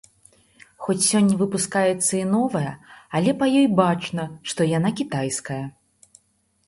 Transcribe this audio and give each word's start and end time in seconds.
Хоць 0.85 1.03
сёння 1.09 1.35
выпускаецца 1.41 2.09
і 2.21 2.23
новая, 2.37 2.73
але 3.19 3.31
па 3.43 3.53
ёй 3.61 3.67
бачна, 3.83 4.23
што 4.53 4.61
яна 4.77 4.89
кітайская. 5.01 5.63